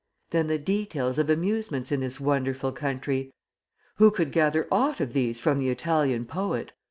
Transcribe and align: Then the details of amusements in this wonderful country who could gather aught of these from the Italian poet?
Then 0.31 0.47
the 0.47 0.57
details 0.57 1.19
of 1.19 1.29
amusements 1.29 1.91
in 1.91 1.99
this 1.99 2.19
wonderful 2.19 2.71
country 2.71 3.31
who 3.97 4.09
could 4.09 4.31
gather 4.31 4.67
aught 4.71 4.99
of 4.99 5.13
these 5.13 5.39
from 5.39 5.59
the 5.59 5.69
Italian 5.69 6.25
poet? 6.25 6.71